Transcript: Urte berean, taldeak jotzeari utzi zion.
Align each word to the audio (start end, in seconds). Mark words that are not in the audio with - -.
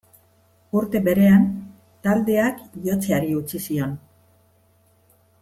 Urte 0.79 1.01
berean, 1.07 1.45
taldeak 2.07 2.65
jotzeari 2.89 3.31
utzi 3.43 3.63
zion. 3.69 3.95